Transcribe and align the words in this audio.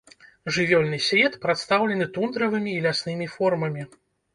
Жывёльны 0.55 0.99
свет 1.09 1.37
прадстаўлены 1.45 2.11
тундравымі 2.19 2.77
і 2.77 2.85
ляснымі 2.91 3.33
формамі. 3.39 3.93